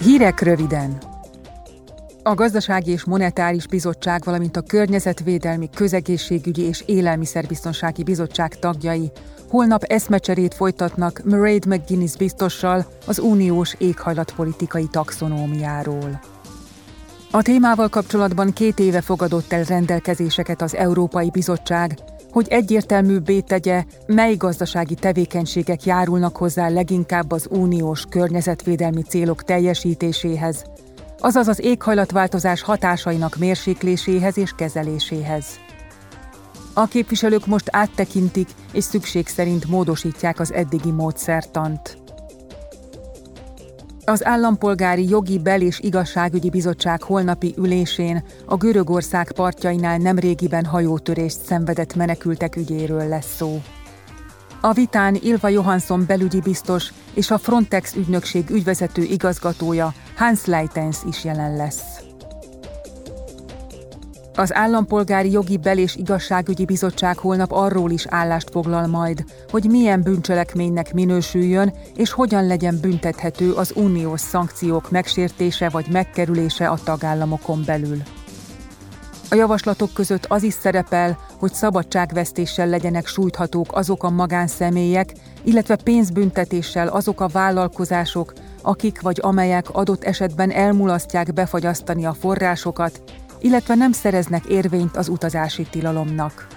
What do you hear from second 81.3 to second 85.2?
hogy szabadságvesztéssel legyenek sújthatók azok a magánszemélyek,